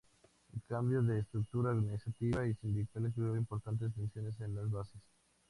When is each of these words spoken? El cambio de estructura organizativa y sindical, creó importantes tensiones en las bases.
El 0.55 0.63
cambio 0.63 1.03
de 1.03 1.19
estructura 1.19 1.69
organizativa 1.69 2.43
y 2.47 2.55
sindical, 2.55 3.13
creó 3.13 3.35
importantes 3.37 3.93
tensiones 3.93 4.41
en 4.41 4.55
las 4.55 4.67
bases. 4.71 4.99